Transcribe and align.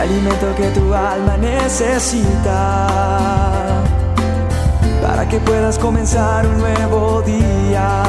alimento 0.00 0.54
que 0.56 0.68
tu 0.68 0.94
alma 0.94 1.36
necesita 1.36 2.86
para 5.02 5.28
que 5.28 5.38
puedas 5.40 5.78
comenzar 5.78 6.46
un 6.46 6.58
nuevo 6.58 7.22
día. 7.22 8.02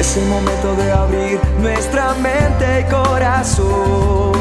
Es 0.00 0.16
el 0.16 0.26
momento 0.26 0.74
de 0.76 0.90
abrir 0.90 1.40
nuestra 1.60 2.14
mente 2.14 2.80
y 2.80 2.84
corazón 2.90 4.32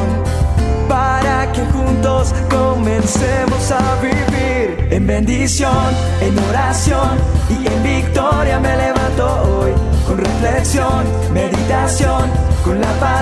para 0.88 1.52
que 1.52 1.62
juntos 1.74 2.34
comencemos 2.50 3.72
a 3.72 3.96
vivir 4.02 4.88
en 4.92 5.06
bendición, 5.06 5.88
en 6.22 6.40
oración 6.40 7.18
y 7.50 7.68
en 7.68 7.84
victoria 7.84 8.60
me 8.60 8.78
levanto 8.78 9.26
hoy 9.60 9.72
con 10.08 10.18
reflexión, 10.18 11.04
meditación, 11.34 12.32
con 12.64 12.80
la 12.80 12.92
palabra 12.94 13.13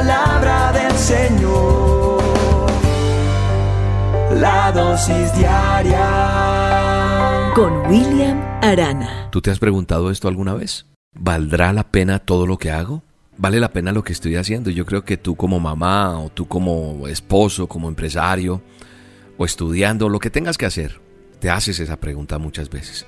La 4.73 4.91
dosis 4.91 5.35
diaria 5.35 5.99
con 7.53 7.73
William 7.87 8.39
Arana. 8.61 9.27
¿Tú 9.29 9.41
te 9.41 9.51
has 9.51 9.59
preguntado 9.59 10.09
esto 10.11 10.29
alguna 10.29 10.53
vez? 10.53 10.85
¿Valdrá 11.13 11.73
la 11.73 11.91
pena 11.91 12.19
todo 12.19 12.47
lo 12.47 12.57
que 12.57 12.71
hago? 12.71 13.03
¿Vale 13.37 13.59
la 13.59 13.73
pena 13.73 13.91
lo 13.91 14.05
que 14.05 14.13
estoy 14.13 14.37
haciendo? 14.37 14.69
Yo 14.69 14.85
creo 14.85 15.03
que 15.03 15.17
tú 15.17 15.35
como 15.35 15.59
mamá 15.59 16.17
o 16.17 16.29
tú 16.29 16.47
como 16.47 17.05
esposo, 17.09 17.67
como 17.67 17.89
empresario 17.89 18.61
o 19.37 19.43
estudiando, 19.43 20.07
lo 20.07 20.19
que 20.19 20.29
tengas 20.29 20.57
que 20.57 20.67
hacer, 20.67 21.01
te 21.41 21.49
haces 21.49 21.81
esa 21.81 21.99
pregunta 21.99 22.37
muchas 22.37 22.69
veces. 22.69 23.05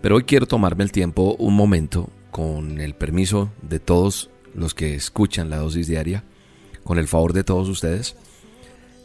Pero 0.00 0.16
hoy 0.16 0.22
quiero 0.24 0.46
tomarme 0.46 0.82
el 0.84 0.92
tiempo, 0.92 1.36
un 1.38 1.54
momento, 1.54 2.08
con 2.30 2.80
el 2.80 2.94
permiso 2.94 3.50
de 3.60 3.80
todos 3.80 4.30
los 4.54 4.72
que 4.72 4.94
escuchan 4.94 5.50
la 5.50 5.58
dosis 5.58 5.88
diaria, 5.88 6.24
con 6.84 6.96
el 6.96 7.06
favor 7.06 7.34
de 7.34 7.44
todos 7.44 7.68
ustedes, 7.68 8.16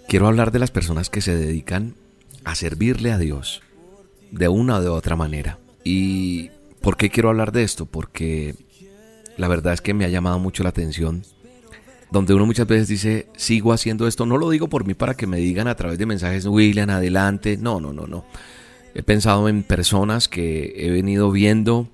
quiero 0.08 0.28
hablar 0.28 0.52
de 0.52 0.60
las 0.60 0.72
personas 0.72 1.10
que 1.10 1.22
se 1.22 1.36
dedican 1.36 1.96
a 2.48 2.56
servirle 2.56 3.12
a 3.12 3.18
Dios 3.18 3.62
de 4.32 4.48
una 4.48 4.78
o 4.78 4.82
de 4.82 4.88
otra 4.88 5.18
manera. 5.18 5.60
¿Y 5.84 6.50
por 6.82 6.96
qué 6.96 7.10
quiero 7.10 7.28
hablar 7.28 7.52
de 7.52 7.64
esto? 7.64 7.86
Porque 7.86 8.56
la 9.36 9.50
verdad 9.50 9.74
es 9.74 9.82
que 9.82 9.94
me 9.94 10.06
ha 10.06 10.10
llamado 10.10 10.40
mucho 10.40 10.64
la 10.64 10.70
atención. 10.70 11.24
Donde 12.10 12.34
uno 12.34 12.46
muchas 12.46 12.66
veces 12.66 12.88
dice, 12.88 13.28
sigo 13.36 13.74
haciendo 13.74 14.08
esto, 14.08 14.26
no 14.26 14.38
lo 14.38 14.50
digo 14.50 14.70
por 14.70 14.86
mí 14.86 14.94
para 14.94 15.16
que 15.16 15.28
me 15.28 15.40
digan 15.40 15.68
a 15.68 15.76
través 15.76 16.00
de 16.00 16.06
mensajes, 16.06 16.46
William, 16.46 16.90
adelante. 16.90 17.58
No, 17.58 17.82
no, 17.82 17.92
no, 17.92 18.08
no. 18.08 18.24
He 18.96 19.04
pensado 19.04 19.50
en 19.50 19.64
personas 19.64 20.30
que 20.30 20.74
he 20.78 20.90
venido 20.90 21.32
viendo 21.32 21.90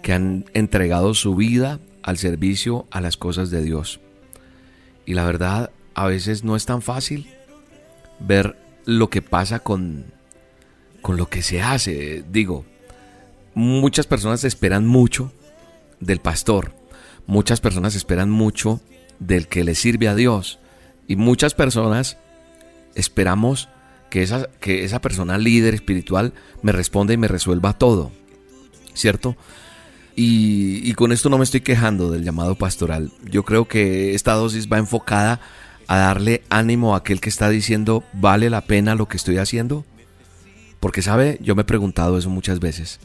que 0.00 0.12
han 0.12 0.44
entregado 0.54 1.12
su 1.14 1.34
vida 1.34 1.80
al 2.04 2.18
servicio 2.18 2.86
a 2.92 3.00
las 3.00 3.16
cosas 3.16 3.50
de 3.50 3.62
Dios. 3.62 3.98
Y 5.06 5.14
la 5.14 5.26
verdad, 5.26 5.72
a 5.94 6.06
veces 6.06 6.44
no 6.44 6.54
es 6.54 6.66
tan 6.66 6.82
fácil 6.82 7.26
ver 8.20 8.67
lo 8.84 9.10
que 9.10 9.22
pasa 9.22 9.60
con, 9.60 10.06
con 11.02 11.16
lo 11.16 11.28
que 11.28 11.42
se 11.42 11.62
hace. 11.62 12.24
Digo, 12.30 12.64
muchas 13.54 14.06
personas 14.06 14.44
esperan 14.44 14.86
mucho 14.86 15.32
del 16.00 16.20
pastor, 16.20 16.74
muchas 17.26 17.60
personas 17.60 17.94
esperan 17.94 18.30
mucho 18.30 18.80
del 19.18 19.48
que 19.48 19.64
le 19.64 19.74
sirve 19.74 20.08
a 20.08 20.14
Dios 20.14 20.58
y 21.06 21.16
muchas 21.16 21.54
personas 21.54 22.18
esperamos 22.94 23.68
que 24.10 24.22
esa, 24.22 24.48
que 24.60 24.84
esa 24.84 25.00
persona 25.00 25.38
líder 25.38 25.74
espiritual 25.74 26.32
me 26.62 26.72
responda 26.72 27.12
y 27.12 27.16
me 27.16 27.28
resuelva 27.28 27.72
todo, 27.72 28.10
¿cierto? 28.94 29.36
Y, 30.16 30.80
y, 30.82 30.94
con 30.94 31.12
esto 31.12 31.28
no 31.28 31.38
me 31.38 31.44
estoy 31.44 31.60
quejando 31.60 32.10
del 32.10 32.24
llamado 32.24 32.56
pastoral. 32.56 33.12
Yo 33.24 33.44
creo 33.44 33.68
que 33.68 34.14
esta 34.14 34.32
dosis 34.32 34.68
va 34.68 34.78
enfocada 34.78 35.40
a 35.88 35.98
darle 35.98 36.42
ánimo 36.50 36.94
a 36.94 36.98
aquel 36.98 37.20
que 37.20 37.28
está 37.28 37.48
diciendo, 37.48 38.04
¿vale 38.12 38.50
la 38.50 38.60
pena 38.60 38.94
lo 38.94 39.08
que 39.08 39.16
estoy 39.16 39.38
haciendo? 39.38 39.84
Porque, 40.78 41.02
¿sabe? 41.02 41.38
Yo 41.42 41.56
me 41.56 41.62
he 41.62 41.64
preguntado 41.64 42.16
eso 42.16 42.30
muchas 42.30 42.60
veces. 42.60 43.00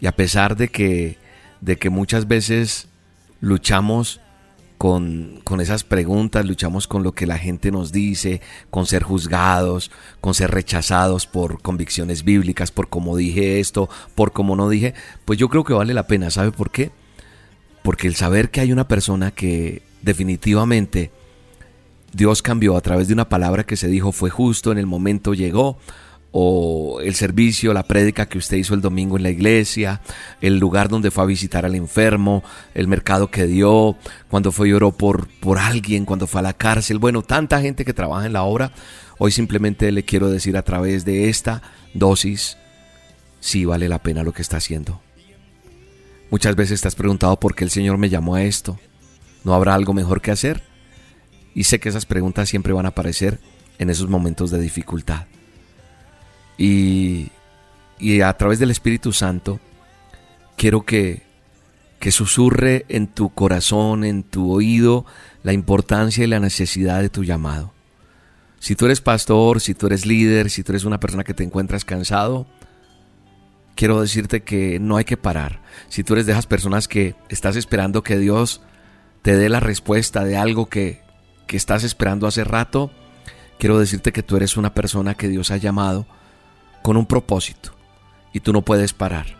Y 0.00 0.06
a 0.06 0.12
pesar 0.12 0.56
de 0.56 0.68
que 0.68 1.18
de 1.60 1.76
que 1.76 1.90
muchas 1.90 2.26
veces 2.26 2.88
luchamos 3.40 4.20
con, 4.78 5.40
con, 5.44 5.60
esas 5.60 5.84
preguntas, 5.84 6.46
luchamos 6.46 6.88
con 6.88 7.02
lo 7.02 7.12
que 7.12 7.26
la 7.26 7.36
gente 7.36 7.70
nos 7.70 7.92
dice, 7.92 8.40
con 8.70 8.86
ser 8.86 9.02
juzgados, 9.02 9.90
con 10.22 10.32
ser 10.32 10.50
rechazados 10.50 11.26
por 11.26 11.60
convicciones 11.60 12.24
bíblicas, 12.24 12.70
por 12.70 12.88
cómo 12.88 13.16
dije 13.16 13.60
esto, 13.60 13.90
por 14.14 14.32
cómo 14.32 14.56
no 14.56 14.70
dije, 14.70 14.94
pues 15.26 15.38
yo 15.38 15.50
creo 15.50 15.64
que 15.64 15.74
vale 15.74 15.92
la 15.92 16.06
pena, 16.06 16.30
¿sabe 16.30 16.50
por 16.50 16.70
qué? 16.70 16.90
Porque 17.82 18.08
el 18.08 18.14
saber 18.14 18.50
que 18.50 18.62
hay 18.62 18.72
una 18.72 18.88
persona 18.88 19.30
que 19.32 19.82
definitivamente 20.00 21.10
Dios 22.12 22.42
cambió 22.42 22.76
a 22.76 22.80
través 22.80 23.08
de 23.08 23.14
una 23.14 23.28
palabra 23.28 23.64
que 23.64 23.76
se 23.76 23.88
dijo 23.88 24.12
fue 24.12 24.30
justo, 24.30 24.72
en 24.72 24.78
el 24.78 24.86
momento 24.86 25.34
llegó, 25.34 25.78
o 26.32 27.00
el 27.02 27.14
servicio, 27.14 27.72
la 27.74 27.82
prédica 27.82 28.26
que 28.26 28.38
usted 28.38 28.56
hizo 28.56 28.74
el 28.74 28.80
domingo 28.80 29.16
en 29.16 29.24
la 29.24 29.30
iglesia, 29.30 30.00
el 30.40 30.58
lugar 30.58 30.88
donde 30.88 31.10
fue 31.10 31.24
a 31.24 31.26
visitar 31.26 31.64
al 31.66 31.74
enfermo, 31.74 32.44
el 32.74 32.86
mercado 32.86 33.30
que 33.30 33.46
dio, 33.46 33.96
cuando 34.28 34.52
fue 34.52 34.68
y 34.68 34.72
oró 34.72 34.92
por, 34.92 35.28
por 35.40 35.58
alguien, 35.58 36.04
cuando 36.04 36.26
fue 36.26 36.40
a 36.40 36.44
la 36.44 36.52
cárcel. 36.52 36.98
Bueno, 36.98 37.22
tanta 37.22 37.60
gente 37.60 37.84
que 37.84 37.94
trabaja 37.94 38.26
en 38.26 38.32
la 38.32 38.44
obra. 38.44 38.72
Hoy 39.18 39.32
simplemente 39.32 39.90
le 39.90 40.04
quiero 40.04 40.30
decir 40.30 40.56
a 40.56 40.62
través 40.62 41.04
de 41.04 41.28
esta 41.28 41.62
dosis, 41.94 42.56
si 43.40 43.64
vale 43.64 43.88
la 43.88 44.02
pena 44.02 44.22
lo 44.22 44.32
que 44.32 44.42
está 44.42 44.58
haciendo. 44.58 45.00
Muchas 46.30 46.54
veces 46.54 46.86
has 46.86 46.94
preguntado 46.94 47.40
por 47.40 47.56
qué 47.56 47.64
el 47.64 47.70
Señor 47.70 47.98
me 47.98 48.08
llamó 48.08 48.36
a 48.36 48.44
esto. 48.44 48.78
¿No 49.42 49.54
habrá 49.54 49.74
algo 49.74 49.94
mejor 49.94 50.20
que 50.20 50.30
hacer? 50.30 50.69
Y 51.54 51.64
sé 51.64 51.80
que 51.80 51.88
esas 51.88 52.06
preguntas 52.06 52.48
siempre 52.48 52.72
van 52.72 52.86
a 52.86 52.90
aparecer 52.90 53.40
en 53.78 53.90
esos 53.90 54.08
momentos 54.08 54.50
de 54.50 54.60
dificultad. 54.60 55.26
Y, 56.56 57.30
a 58.22 58.32
través 58.34 58.58
del 58.58 58.70
Espíritu 58.70 59.12
Santo 59.12 59.60
quiero 60.56 60.82
que, 60.84 61.22
que 61.98 62.12
susurre 62.12 62.84
en 62.88 63.06
tu 63.08 63.30
corazón, 63.30 64.04
en 64.04 64.22
tu 64.22 64.52
oído, 64.52 65.06
la 65.42 65.52
importancia 65.52 66.24
y 66.24 66.26
la 66.26 66.40
necesidad 66.40 67.00
de 67.00 67.08
tu 67.08 67.24
llamado. 67.24 67.72
Si 68.58 68.76
tú 68.76 68.84
eres 68.84 69.00
pastor, 69.00 69.60
si 69.60 69.74
tú 69.74 69.86
eres 69.86 70.04
líder, 70.04 70.50
si 70.50 70.62
tú 70.62 70.72
eres 70.72 70.84
una 70.84 71.00
persona 71.00 71.24
que 71.24 71.32
te 71.32 71.44
encuentras 71.44 71.86
cansado, 71.86 72.46
quiero 73.74 74.02
decirte 74.02 74.42
que 74.42 74.78
no 74.78 74.98
hay 74.98 75.04
que 75.04 75.16
parar. 75.16 75.62
Si 75.88 76.04
tú 76.04 76.12
eres 76.12 76.26
de 76.26 76.32
esas 76.32 76.46
personas 76.46 76.86
que 76.86 77.14
estás 77.30 77.56
esperando 77.56 78.02
que 78.02 78.18
Dios 78.18 78.60
te 79.22 79.36
dé 79.36 79.48
la 79.48 79.60
respuesta 79.60 80.24
de 80.24 80.36
algo 80.36 80.66
que, 80.66 81.00
que 81.50 81.56
estás 81.56 81.82
esperando 81.82 82.28
hace 82.28 82.44
rato, 82.44 82.92
quiero 83.58 83.76
decirte 83.80 84.12
que 84.12 84.22
tú 84.22 84.36
eres 84.36 84.56
una 84.56 84.72
persona 84.72 85.16
que 85.16 85.26
Dios 85.26 85.50
ha 85.50 85.56
llamado 85.56 86.06
con 86.80 86.96
un 86.96 87.06
propósito 87.06 87.72
y 88.32 88.38
tú 88.38 88.52
no 88.52 88.62
puedes 88.62 88.92
parar. 88.92 89.36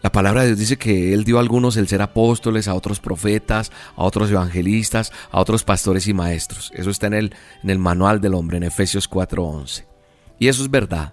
La 0.00 0.10
palabra 0.10 0.40
de 0.40 0.46
Dios 0.46 0.60
dice 0.60 0.78
que 0.78 1.12
Él 1.12 1.24
dio 1.24 1.36
a 1.36 1.42
algunos 1.42 1.76
el 1.76 1.88
ser 1.88 2.00
apóstoles, 2.00 2.68
a 2.68 2.74
otros 2.74 3.00
profetas, 3.00 3.70
a 3.96 4.04
otros 4.04 4.30
evangelistas, 4.30 5.12
a 5.30 5.38
otros 5.38 5.62
pastores 5.62 6.08
y 6.08 6.14
maestros. 6.14 6.72
Eso 6.74 6.88
está 6.88 7.08
en 7.08 7.12
el, 7.12 7.34
en 7.62 7.68
el 7.68 7.78
manual 7.78 8.22
del 8.22 8.32
hombre, 8.32 8.56
en 8.56 8.62
Efesios 8.62 9.06
4:11. 9.06 9.84
Y 10.38 10.48
eso 10.48 10.62
es 10.62 10.70
verdad. 10.70 11.12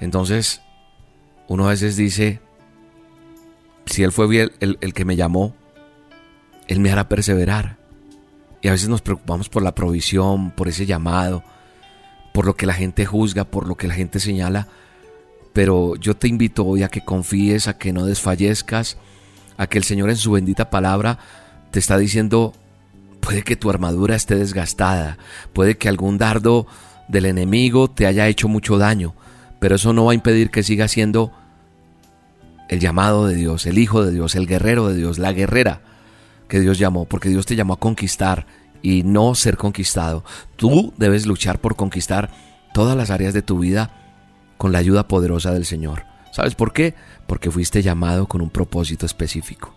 Entonces, 0.00 0.60
uno 1.48 1.64
a 1.64 1.70
veces 1.70 1.96
dice, 1.96 2.42
si 3.86 4.02
Él 4.02 4.12
fue 4.12 4.52
el, 4.60 4.78
el 4.82 4.92
que 4.92 5.06
me 5.06 5.16
llamó, 5.16 5.56
Él 6.68 6.80
me 6.80 6.92
hará 6.92 7.08
perseverar. 7.08 7.81
Y 8.62 8.68
a 8.68 8.72
veces 8.72 8.88
nos 8.88 9.02
preocupamos 9.02 9.48
por 9.48 9.62
la 9.62 9.74
provisión, 9.74 10.52
por 10.52 10.68
ese 10.68 10.86
llamado, 10.86 11.42
por 12.32 12.46
lo 12.46 12.54
que 12.54 12.66
la 12.66 12.74
gente 12.74 13.04
juzga, 13.04 13.44
por 13.44 13.66
lo 13.66 13.74
que 13.74 13.88
la 13.88 13.94
gente 13.94 14.20
señala, 14.20 14.68
pero 15.52 15.96
yo 15.96 16.16
te 16.16 16.28
invito 16.28 16.64
hoy 16.64 16.82
a 16.82 16.88
que 16.88 17.04
confíes, 17.04 17.68
a 17.68 17.76
que 17.76 17.92
no 17.92 18.06
desfallezcas, 18.06 18.96
a 19.56 19.66
que 19.66 19.78
el 19.78 19.84
Señor 19.84 20.10
en 20.10 20.16
su 20.16 20.32
bendita 20.32 20.70
palabra 20.70 21.18
te 21.70 21.78
está 21.78 21.98
diciendo, 21.98 22.54
puede 23.20 23.42
que 23.42 23.56
tu 23.56 23.68
armadura 23.68 24.16
esté 24.16 24.36
desgastada, 24.36 25.18
puede 25.52 25.76
que 25.76 25.88
algún 25.88 26.16
dardo 26.16 26.66
del 27.08 27.26
enemigo 27.26 27.90
te 27.90 28.06
haya 28.06 28.28
hecho 28.28 28.48
mucho 28.48 28.78
daño, 28.78 29.14
pero 29.58 29.76
eso 29.76 29.92
no 29.92 30.06
va 30.06 30.12
a 30.12 30.14
impedir 30.14 30.50
que 30.50 30.62
siga 30.62 30.88
siendo 30.88 31.32
el 32.68 32.80
llamado 32.80 33.26
de 33.26 33.34
Dios, 33.34 33.66
el 33.66 33.78
Hijo 33.78 34.04
de 34.04 34.12
Dios, 34.12 34.34
el 34.34 34.46
guerrero 34.46 34.88
de 34.88 34.96
Dios, 34.96 35.18
la 35.18 35.32
guerrera 35.32 35.82
que 36.48 36.60
Dios 36.60 36.78
llamó, 36.78 37.04
porque 37.04 37.28
Dios 37.28 37.44
te 37.44 37.56
llamó 37.56 37.74
a 37.74 37.78
conquistar 37.78 38.46
y 38.82 39.04
no 39.04 39.34
ser 39.34 39.56
conquistado. 39.56 40.24
Tú 40.56 40.92
debes 40.96 41.26
luchar 41.26 41.60
por 41.60 41.76
conquistar 41.76 42.30
todas 42.74 42.96
las 42.96 43.10
áreas 43.10 43.32
de 43.32 43.42
tu 43.42 43.58
vida 43.60 43.90
con 44.58 44.72
la 44.72 44.78
ayuda 44.78 45.08
poderosa 45.08 45.52
del 45.52 45.64
Señor. 45.64 46.04
¿Sabes 46.32 46.54
por 46.54 46.72
qué? 46.72 46.94
Porque 47.26 47.50
fuiste 47.50 47.82
llamado 47.82 48.26
con 48.26 48.40
un 48.40 48.50
propósito 48.50 49.06
específico. 49.06 49.74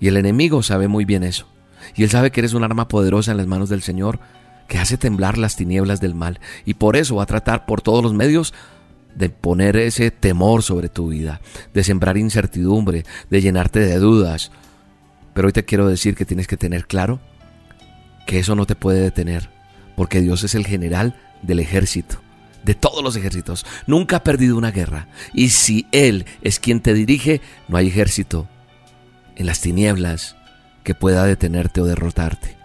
Y 0.00 0.08
el 0.08 0.16
enemigo 0.16 0.62
sabe 0.62 0.88
muy 0.88 1.04
bien 1.04 1.22
eso. 1.22 1.46
Y 1.94 2.02
él 2.02 2.10
sabe 2.10 2.30
que 2.30 2.40
eres 2.40 2.54
un 2.54 2.64
arma 2.64 2.88
poderosa 2.88 3.30
en 3.30 3.36
las 3.36 3.46
manos 3.46 3.68
del 3.68 3.82
Señor 3.82 4.20
que 4.68 4.78
hace 4.78 4.96
temblar 4.96 5.38
las 5.38 5.56
tinieblas 5.56 6.00
del 6.00 6.14
mal. 6.14 6.40
Y 6.64 6.74
por 6.74 6.96
eso 6.96 7.16
va 7.16 7.24
a 7.24 7.26
tratar 7.26 7.66
por 7.66 7.82
todos 7.82 8.02
los 8.02 8.14
medios 8.14 8.54
de 9.14 9.28
poner 9.28 9.76
ese 9.76 10.10
temor 10.10 10.62
sobre 10.62 10.88
tu 10.88 11.08
vida, 11.08 11.40
de 11.74 11.82
sembrar 11.82 12.16
incertidumbre, 12.16 13.04
de 13.28 13.40
llenarte 13.40 13.80
de 13.80 13.98
dudas. 13.98 14.52
Pero 15.34 15.46
hoy 15.46 15.52
te 15.52 15.64
quiero 15.64 15.88
decir 15.88 16.14
que 16.14 16.24
tienes 16.24 16.46
que 16.46 16.56
tener 16.56 16.86
claro 16.86 17.20
que 18.30 18.38
eso 18.38 18.54
no 18.54 18.64
te 18.64 18.76
puede 18.76 19.00
detener, 19.00 19.50
porque 19.96 20.20
Dios 20.20 20.44
es 20.44 20.54
el 20.54 20.64
general 20.64 21.16
del 21.42 21.58
ejército, 21.58 22.22
de 22.62 22.76
todos 22.76 23.02
los 23.02 23.16
ejércitos. 23.16 23.66
Nunca 23.88 24.18
ha 24.18 24.22
perdido 24.22 24.56
una 24.56 24.70
guerra. 24.70 25.08
Y 25.34 25.48
si 25.48 25.88
Él 25.90 26.26
es 26.40 26.60
quien 26.60 26.78
te 26.78 26.94
dirige, 26.94 27.40
no 27.66 27.76
hay 27.76 27.88
ejército 27.88 28.48
en 29.34 29.46
las 29.46 29.60
tinieblas 29.60 30.36
que 30.84 30.94
pueda 30.94 31.24
detenerte 31.24 31.80
o 31.80 31.86
derrotarte. 31.86 32.56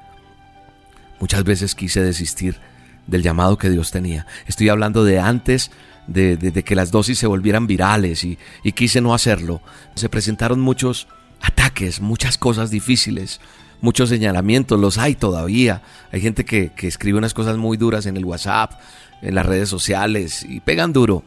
Muchas 1.20 1.44
veces 1.44 1.74
quise 1.74 2.04
desistir 2.04 2.60
del 3.08 3.24
llamado 3.24 3.58
que 3.58 3.72
Dios 3.72 3.90
tenía. 3.90 4.28
Estoy 4.46 4.70
hablando 4.70 5.04
de 5.04 5.20
antes 5.20 5.72
de, 6.06 6.38
que 6.64 6.76
las 6.76 6.92
dosis 6.92 7.18
se 7.18 7.26
volvieran 7.26 7.66
virales 7.66 8.24
y, 8.24 8.38
quise 8.76 9.02
no 9.02 9.16
hacerlo. 9.16 9.64
Se 9.96 10.10
presentaron 10.10 10.60
muchos 10.60 11.08
ataques, 11.42 12.02
muchas 12.02 12.38
cosas 12.38 12.70
difíciles, 12.70 13.42
muchos 13.82 14.10
señalamientos, 14.10 14.80
los 14.80 14.98
hay 14.98 15.16
todavía. 15.16 15.82
Hay 16.12 16.22
gente 16.22 16.46
que, 16.46 16.72
que 16.74 16.88
escribe 16.88 17.18
unas 17.18 17.34
cosas 17.34 17.58
muy 17.58 17.78
duras 17.78 18.06
en 18.06 18.18
el 18.18 18.26
WhatsApp, 18.26 18.74
en 19.22 19.36
las 19.36 19.46
redes 19.46 19.70
sociales 19.70 20.46
y 20.48 20.60
pegan 20.60 20.94
duro. 20.94 21.24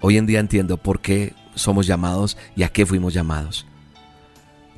Hoy 0.00 0.16
en 0.16 0.26
día 0.26 0.40
entiendo 0.40 0.76
por 0.76 1.00
qué 1.00 1.32
somos 1.54 1.86
llamados 1.86 2.36
y 2.56 2.62
a 2.62 2.68
qué 2.68 2.86
fuimos 2.86 3.14
llamados. 3.14 3.66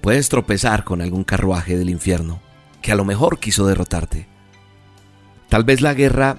Puedes 0.00 0.28
tropezar 0.28 0.84
con 0.84 1.00
algún 1.00 1.24
carruaje 1.24 1.76
del 1.76 1.90
infierno 1.90 2.40
que 2.80 2.92
a 2.92 2.96
lo 2.96 3.04
mejor 3.04 3.40
quiso 3.40 3.66
derrotarte. 3.66 4.28
Tal 5.48 5.64
vez 5.64 5.80
la 5.80 5.94
guerra 5.94 6.38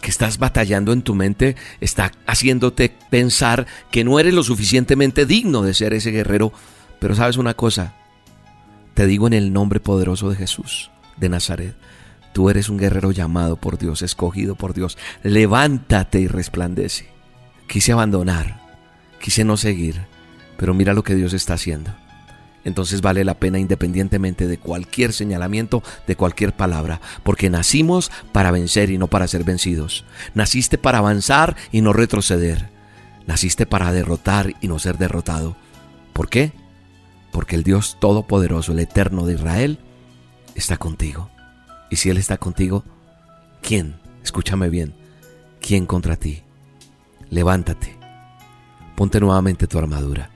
que 0.00 0.10
estás 0.10 0.38
batallando 0.38 0.92
en 0.92 1.02
tu 1.02 1.14
mente 1.14 1.56
está 1.80 2.12
haciéndote 2.26 2.92
pensar 3.10 3.66
que 3.90 4.02
no 4.02 4.18
eres 4.18 4.34
lo 4.34 4.42
suficientemente 4.42 5.26
digno 5.26 5.62
de 5.62 5.74
ser 5.74 5.94
ese 5.94 6.10
guerrero. 6.10 6.52
Pero 6.98 7.14
sabes 7.14 7.36
una 7.36 7.54
cosa, 7.54 7.94
te 8.94 9.06
digo 9.06 9.26
en 9.26 9.32
el 9.32 9.52
nombre 9.52 9.80
poderoso 9.80 10.30
de 10.30 10.36
Jesús 10.36 10.90
de 11.16 11.28
Nazaret, 11.28 11.76
tú 12.32 12.50
eres 12.50 12.68
un 12.68 12.78
guerrero 12.78 13.10
llamado 13.12 13.56
por 13.56 13.78
Dios, 13.78 14.02
escogido 14.02 14.54
por 14.54 14.74
Dios. 14.74 14.96
Levántate 15.22 16.20
y 16.20 16.26
resplandece. 16.26 17.08
Quise 17.66 17.92
abandonar, 17.92 18.60
quise 19.20 19.44
no 19.44 19.56
seguir, 19.56 20.06
pero 20.56 20.74
mira 20.74 20.94
lo 20.94 21.04
que 21.04 21.14
Dios 21.14 21.32
está 21.32 21.54
haciendo 21.54 21.92
entonces 22.64 23.00
vale 23.00 23.24
la 23.24 23.34
pena 23.34 23.58
independientemente 23.58 24.46
de 24.46 24.58
cualquier 24.58 25.12
señalamiento, 25.12 25.82
de 26.06 26.16
cualquier 26.16 26.52
palabra, 26.52 27.00
porque 27.22 27.50
nacimos 27.50 28.10
para 28.32 28.50
vencer 28.50 28.90
y 28.90 28.98
no 28.98 29.08
para 29.08 29.28
ser 29.28 29.44
vencidos. 29.44 30.04
Naciste 30.34 30.78
para 30.78 30.98
avanzar 30.98 31.56
y 31.72 31.80
no 31.80 31.92
retroceder. 31.92 32.68
Naciste 33.26 33.66
para 33.66 33.92
derrotar 33.92 34.54
y 34.60 34.68
no 34.68 34.78
ser 34.78 34.98
derrotado. 34.98 35.56
¿Por 36.12 36.28
qué? 36.28 36.52
Porque 37.32 37.56
el 37.56 37.62
Dios 37.62 37.98
Todopoderoso, 38.00 38.72
el 38.72 38.80
Eterno 38.80 39.24
de 39.24 39.34
Israel, 39.34 39.78
está 40.54 40.76
contigo. 40.76 41.30
Y 41.90 41.96
si 41.96 42.10
Él 42.10 42.16
está 42.16 42.36
contigo, 42.36 42.84
¿quién? 43.62 44.00
Escúchame 44.22 44.68
bien. 44.68 44.94
¿Quién 45.60 45.86
contra 45.86 46.16
ti? 46.16 46.42
Levántate. 47.28 47.98
Ponte 48.96 49.20
nuevamente 49.20 49.66
tu 49.66 49.78
armadura. 49.78 50.30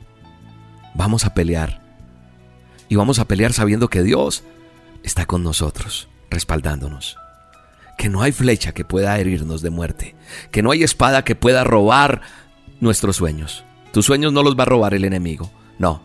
Vamos 0.94 1.25
a 1.25 1.35
pelear 1.35 1.82
y 2.88 2.96
vamos 2.96 3.19
a 3.19 3.26
pelear 3.26 3.52
sabiendo 3.52 3.88
que 3.88 4.02
Dios 4.02 4.44
está 5.02 5.26
con 5.26 5.43
nosotros, 5.43 6.08
respaldándonos. 6.31 7.17
Que 7.99 8.08
no 8.08 8.23
hay 8.23 8.32
flecha 8.32 8.73
que 8.73 8.85
pueda 8.85 9.19
herirnos 9.19 9.62
de 9.62 9.70
muerte, 9.70 10.14
que 10.50 10.62
no 10.62 10.70
hay 10.70 10.82
espada 10.82 11.25
que 11.25 11.35
pueda 11.35 11.64
robar 11.64 12.23
nuestros 12.81 13.17
sueños. 13.17 13.64
Tus 13.93 14.06
sueños 14.06 14.32
no 14.32 14.43
los 14.43 14.58
va 14.58 14.62
a 14.62 14.67
robar 14.67 14.94
el 14.94 15.05
enemigo, 15.05 15.50
no. 15.79 16.02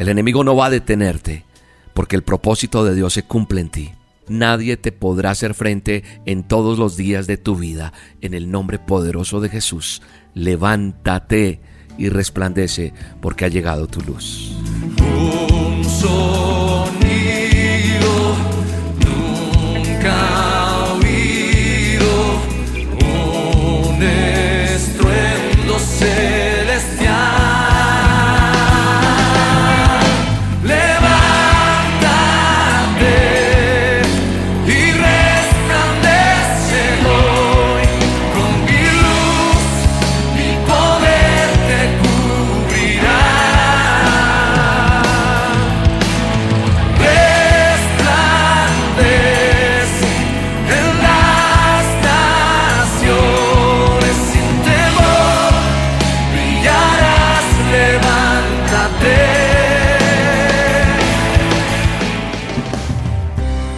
El 0.00 0.08
enemigo 0.08 0.44
no 0.44 0.56
va 0.56 0.64
a 0.64 0.70
detenerte, 0.70 1.44
porque 1.92 2.16
el 2.16 2.22
propósito 2.22 2.84
de 2.84 2.94
Dios 2.94 3.12
se 3.12 3.24
cumple 3.24 3.60
en 3.60 3.68
ti. 3.68 3.92
Nadie 4.28 4.78
te 4.78 4.92
podrá 4.92 5.30
hacer 5.30 5.52
frente 5.52 6.04
en 6.24 6.42
todos 6.42 6.78
los 6.78 6.96
días 6.96 7.26
de 7.26 7.36
tu 7.36 7.54
vida. 7.54 7.92
En 8.22 8.32
el 8.32 8.50
nombre 8.50 8.78
poderoso 8.78 9.42
de 9.42 9.50
Jesús, 9.50 10.00
levántate 10.32 11.60
y 11.98 12.08
resplandece, 12.08 12.94
porque 13.20 13.44
ha 13.44 13.48
llegado 13.48 13.88
tu 13.88 14.00
luz. 14.00 14.56